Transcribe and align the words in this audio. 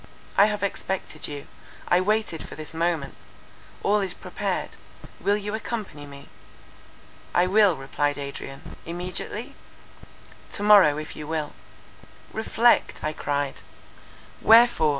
I 0.35 0.47
have 0.47 0.63
expected 0.63 1.27
you. 1.27 1.45
I 1.87 2.01
waited 2.01 2.43
for 2.49 2.55
this 2.55 2.73
moment; 2.73 3.13
all 3.83 3.99
is 3.99 4.15
prepared;—will 4.15 5.37
you 5.37 5.53
accompany 5.53 6.07
me?" 6.07 6.27
"I 7.35 7.45
will," 7.45 7.75
replied 7.77 8.17
Adrian. 8.17 8.77
"Immediately?" 8.83 9.53
"To 10.53 10.63
morrow 10.63 10.97
if 10.97 11.15
you 11.15 11.27
will." 11.27 11.53
"Reflect!" 12.33 13.03
I 13.03 13.13
cried. 13.13 13.61
"Wherefore?" 14.41 14.89